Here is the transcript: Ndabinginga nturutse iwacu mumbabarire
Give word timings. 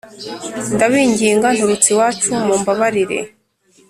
Ndabinginga 0.75 1.47
nturutse 1.55 1.87
iwacu 1.91 2.27
mumbabarire 2.45 3.17